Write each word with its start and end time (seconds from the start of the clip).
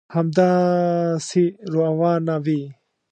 همداسي 0.15 1.43
روانه 1.73 2.35
وي. 2.45 2.61